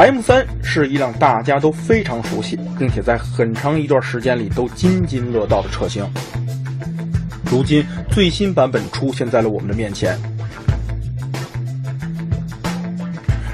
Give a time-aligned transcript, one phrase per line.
[0.00, 6.02] M3 是一辆大家都非常熟悉，并且在很长一段时间里都津津乐道的车型。
[7.44, 10.18] 如今最新版本出现在了我们的面前，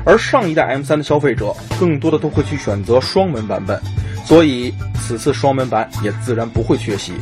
[0.05, 3.83] 而上一代 M3 的消费者更多的都会去选择双门版本，
[4.25, 7.15] 所以此次双门版也自然不会缺席。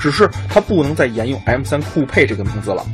[0.00, 2.84] 只是它不能再沿用 M3 酷配这个名字了。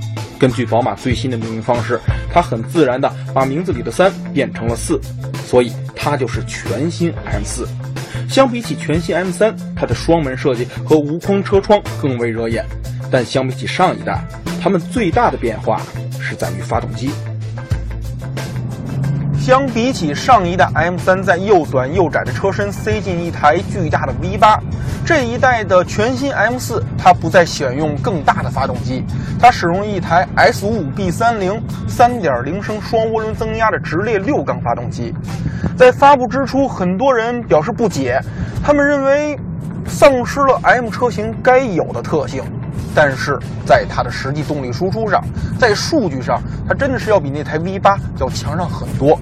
[0.41, 2.01] 根据宝马最新的命名方式，
[2.33, 4.99] 它很自然的把名字里的三变成了四，
[5.47, 7.67] 所以它就是全新 M4。
[8.27, 12.65] 相比起全新 M3，它的双门设计和无框车窗更为惹眼。
[13.11, 14.19] 但相比起上一代，
[14.63, 15.83] 它们最大的变化
[16.19, 17.11] 是在于发动机。
[19.39, 24.61] 相比起上一代 M3 在又短又窄的车身塞进一台巨大的 V8，
[25.11, 29.05] 这一代的全新 M4 它不再选用更大的发动机，
[29.41, 35.13] 它使用一台 S55B30 3.0升双涡轮增压的直列六缸发动机。
[35.77, 38.21] 在发布之初，很多人表示不解，
[38.63, 39.37] 他们认为
[39.85, 42.45] 丧失了 M 车型该有的特性。
[42.95, 45.21] 但是在它的实际动力输出上，
[45.59, 49.19] 在数据上，它真的是要比那台 V8 要强上很多。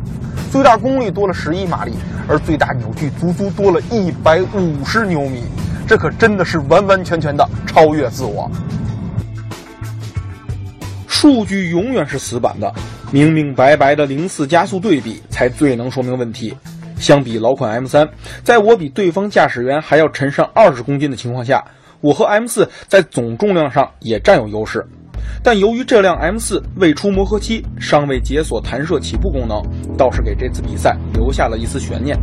[0.52, 1.94] 最大功率多了十一马力，
[2.28, 5.44] 而最大扭矩足足多了一百五十牛米，
[5.88, 8.48] 这可真的是完完全全的超越自我。
[11.08, 12.72] 数据永远是死板的，
[13.10, 16.54] 明明白白的零四加速对比才最能说明问题。
[17.00, 18.08] 相比老款 M3，
[18.44, 21.64] 在我比对方驾驶员还要沉上二十公斤的情况下。
[22.00, 24.86] 我和 M4 在总重量上也占有优势，
[25.42, 29.60] 但由于这辆 M4 未出磨合期，尚未解锁弹射起步功能，
[29.96, 32.16] 倒是给这次比赛留下了一丝悬念。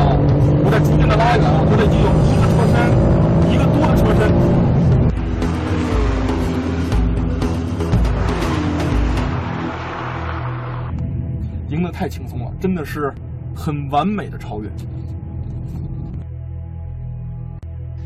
[0.00, 0.16] 高，
[0.64, 1.90] 我在逐渐的拉远，我得有
[2.24, 2.74] 一个车身，
[3.52, 4.20] 一个多的车身。
[11.68, 13.12] 赢得太轻松了，真的是
[13.54, 14.70] 很完美的超越。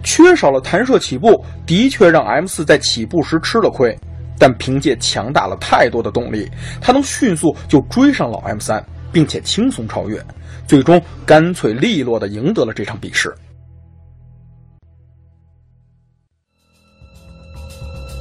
[0.03, 3.97] 缺少了弹射起步，的确让 M 四在起步时吃了亏，
[4.38, 6.50] 但凭借强大了太多的动力，
[6.81, 10.20] 它能迅速就追上老 M 三，并且轻松超越，
[10.66, 13.32] 最终干脆利落的赢得了这场比试。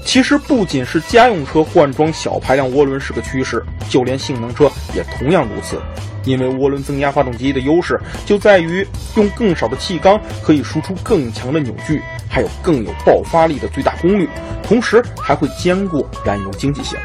[0.06, 5.82] 其实不仅是家用车换装小排量涡轮是个趋势，就连性能车也同样如此。
[6.26, 8.88] 因为涡轮增压发动机的优势就在于
[9.18, 14.30] 用更少的气缸可以输出更强的扭矩，还有更有爆发力的最大功率，
[14.62, 16.98] 同时还会兼顾燃油经济性。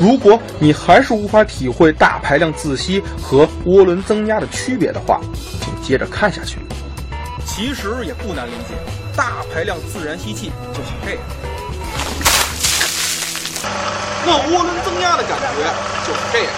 [0.00, 5.20] 如果你还是无法体会大排量自吸和涡轮增压的区别的话，
[5.60, 6.58] 请接着看下去。
[7.44, 8.74] 其实也不难理解，
[9.16, 11.20] 大排量自然吸气就是这样，
[14.24, 15.46] 那涡轮增压的感觉
[16.06, 16.48] 就是这样。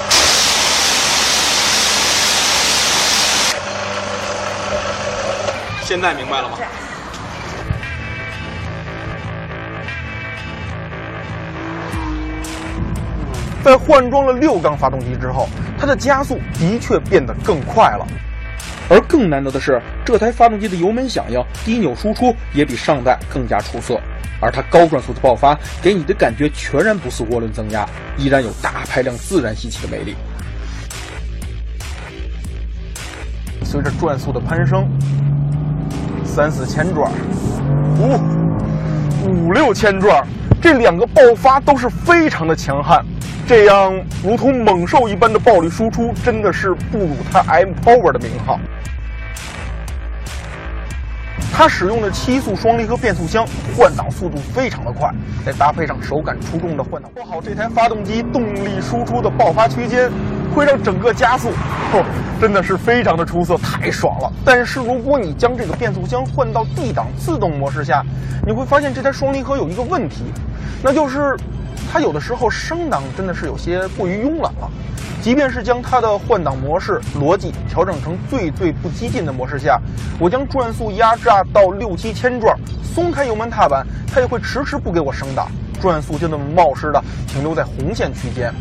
[5.83, 6.59] 现在明白了吗？
[13.63, 15.49] 在换装了六缸发动机之后，
[15.79, 18.07] 它的加速的确变得更快了。
[18.89, 24.01] 而更难得的是，这台发动机的油门响应、低扭输出也比上代更加出色，
[24.41, 30.17] 而它高转速的爆发给你的感觉全然不似涡轮增压，依然有大排量自然吸气的魅力。
[33.63, 34.89] 随着转速的攀升，
[36.25, 37.13] 三四千转，
[38.01, 38.19] 五
[39.29, 40.27] 五六千转，
[40.61, 43.05] 这两个爆发都是非常的强悍。
[43.51, 43.93] 这样
[44.23, 48.61] 如同猛兽一般的暴力输出，真的是不辱它 M Power 的名号。
[51.53, 53.45] 它使用的七速双离合变速箱，
[53.77, 55.13] 换挡速度非常的快，
[55.45, 60.09] 再搭配上手感出众的换挡，做好这台发动机动力输出的爆发区间，
[60.55, 61.49] 会让整个加速，
[61.93, 62.05] 哦，
[62.41, 64.33] 真的是非常的出色，太爽了。
[64.45, 68.07] 但是如果你将这个变速箱换到 D 档自动模式下，
[68.47, 70.23] 你会发现这台双离合有一个问题，
[70.85, 71.37] 那就是。
[71.93, 74.71] 它有的时候升档真的是有些过于慵懒了，
[75.21, 79.81] 即便是将它的换挡模式逻辑调整成最最不激进的模式下，
[80.19, 85.49] 我将转速压榨到六七千转，松开油门踏板，它也会迟迟不给我升档，
[85.81, 88.53] 转速就那么冒失的停留在红线区间。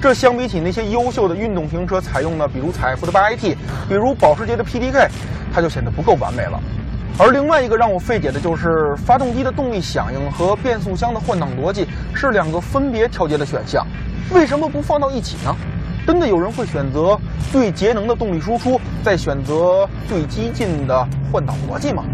[0.00, 3.56] 这相比起那些优秀的运动型车采用的，比如采埃孚的八 AT，
[3.88, 5.08] 比如保时捷的 PDK，
[5.52, 6.60] 它就显得不够完美了。
[7.18, 13.86] 而另外一个让我费解的就是，发动机的动力响应和变速箱的换挡逻辑是两个分别调节的选项，
[14.34, 15.56] 为什么不放到一起呢？
[16.06, 17.18] 真的有人会选择
[17.50, 22.04] 最节能的动力输出，再选择最激进的换挡逻辑吗？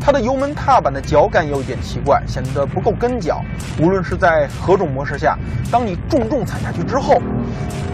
[0.00, 3.42] 它的油门踏板的脚感有一点奇怪，显得不够跟脚。
[3.78, 5.36] 无论是在何种模式下，
[5.70, 7.20] 当你重重踩下去之后，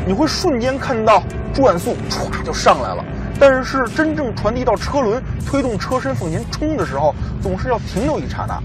[0.07, 1.21] 你会瞬间看到
[1.53, 3.05] 转速唰就上来了。
[3.39, 8.61] 但是真正传递到车轮，推动车身往前冲的时候，总是要停留一刹那。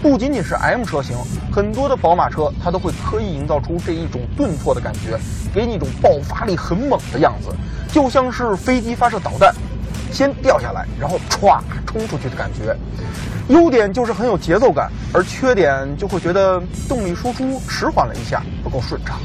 [0.00, 1.16] 不仅仅是 M 车型，
[1.52, 5.18] 很多的宝马车它都会刻意营造出这一种顿挫的感觉，
[5.52, 7.48] 给你一种爆发力很猛的样子，
[7.92, 9.52] 就像是飞机发射导弹，
[10.12, 12.76] 先掉下来，然后歘冲出去的感觉。
[13.48, 19.18] 优点就是很有节奏感，而缺点就会觉得动力输出迟缓了一下，不够顺畅。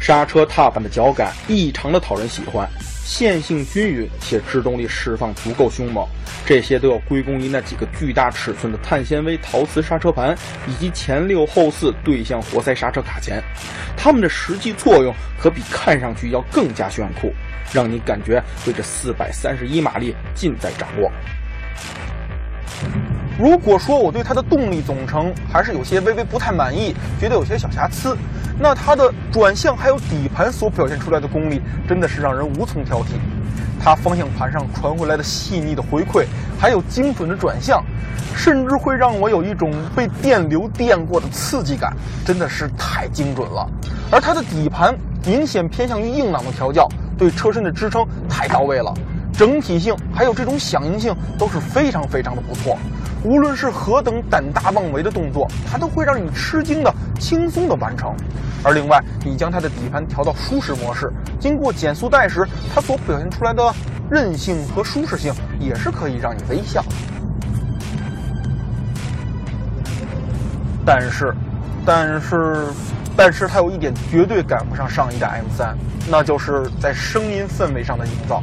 [0.00, 2.68] 刹车踏板的脚感异常的讨人喜欢，
[3.04, 6.06] 线性均匀且制动力释放足够凶猛，
[6.44, 10.36] 这些都要归功于那几个巨大尺寸的碳纤维陶瓷刹车盘
[10.66, 13.42] 以及前六后四对向活塞刹车卡钳，
[13.96, 17.32] 它们的实际作用可比看上去要更加炫酷，
[17.72, 21.10] 让你感觉对这四百三十一马力尽在掌握。
[23.38, 28.16] 如果说我对它的动力总成还是有些微微不太满意，觉得有些小瑕疵，
[28.58, 33.06] 那它的转向还有底盘所表现出来的功力真的是让人无从挑剔。
[33.82, 36.24] 它方向盘上传回来的细腻的回馈，
[36.58, 37.84] 还有精准的转向，
[38.34, 43.68] 甚至会让我有一种被电流电过的刺激感，真的是太精准了。
[44.10, 44.96] 而它的底盘
[45.26, 48.94] 明显偏向于硬朗的调教，对车身的支撑太到位了，
[49.34, 52.78] 整体性还有这种响应性都是非常非常的不错。
[53.24, 58.14] 无论是何等胆大妄为的动作，它都会让你吃惊的轻松的完成。
[58.62, 61.10] 而另外，你将它的底盘调到舒适模式，
[61.40, 63.74] 经过减速带时，它所表现出来的
[64.10, 66.84] 韧性和舒适性也是可以让你微笑。
[70.84, 71.34] 但是，
[71.86, 72.66] 但是，
[73.16, 75.74] 但是它有一点绝对赶不上上一代 M3，
[76.10, 78.42] 那就是在声音氛围上的营造。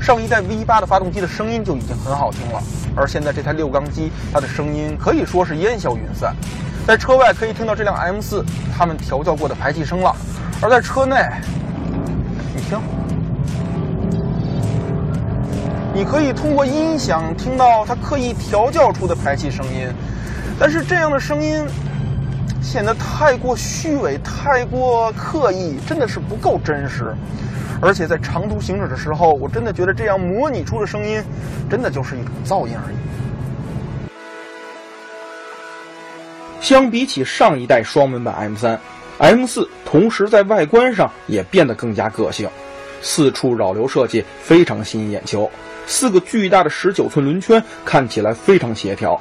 [0.00, 2.62] 上一代 V8 的发动机的声音就已经很好听了。
[2.96, 6.34] 而现在这台六缸机，它的声音可以说是烟消云散，
[6.86, 8.42] 在车外可以听到这辆 M4
[8.76, 10.14] 他们调教过的排气声了，
[10.60, 11.16] 而在车内，
[12.56, 12.80] 你听，
[15.94, 19.86] 你可以通过音响听到它刻意调教出的排气声音，
[20.58, 21.64] 但是这样的声音
[22.60, 27.14] 显得太过虚伪，太过刻意，真的是不够真实。
[27.82, 31.22] 而且在长途行驶的时候，我真的觉得这样模拟出的声音，
[31.68, 32.96] 真的就是一种噪音而已。
[36.60, 42.48] 相比起上一代双门版 M3，M4 同时在外观上也变得更加个性，
[43.00, 45.50] 四处扰流设计非常吸引眼球，
[45.86, 49.18] 四个巨大的十九寸轮圈看起来非常协调。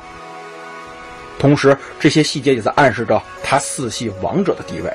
[1.40, 4.94] 同时，这些细节也在暗示着它四系王者的地位。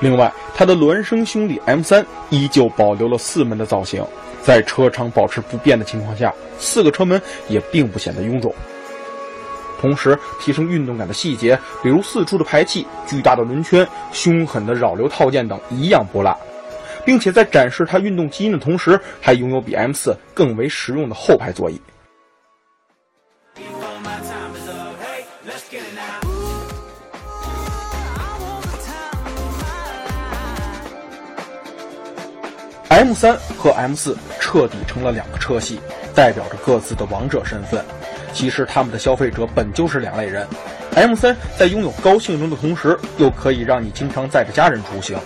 [0.00, 4.04] 另外，它的孪生兄弟 M3 依旧保留了四门的造型，
[4.42, 8.54] 在车长保持不变的情况下，四个车门也并不显得臃肿。
[9.80, 16.36] 同时，提升运动感的细节，比如四处的排气、巨大的轮圈、凶狠的扰流套件等，一样不落，
[17.04, 21.80] 并且在展示它运动基因的同时，还拥有比 M4 更为实用的后排座椅。
[32.98, 35.78] M3 和 M4 彻底成了两个车系，
[36.16, 37.84] 代表着各自的王者身份。
[38.32, 40.44] 其实他们的消费者本就是两类人。
[40.96, 45.16] M3 在拥有高性能的同时，又可以让你经常载着家人出行，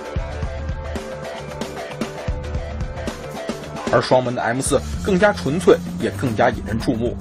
[3.91, 7.17] 而双门的 M4 更加纯粹，也更加引人注目。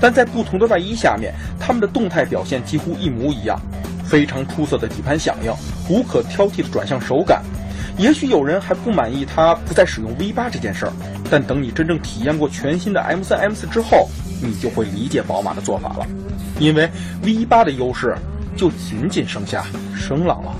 [0.00, 3.60] 但在不同的外衣下面，它们的动态表现几乎一模一样：
[4.02, 5.52] 非常出色的底盘响应，
[5.90, 7.42] 无可挑剔的转向手感。
[8.00, 10.92] 也许有人还不满意它不再使用 V 八这件事儿，
[11.30, 14.08] 但等你真正体验过全新的 M 三、M 四之后，
[14.42, 16.06] 你就会理解宝马的做法了，
[16.58, 16.88] 因为
[17.22, 18.16] V 八的优势
[18.56, 20.56] 就仅仅剩下声浪了。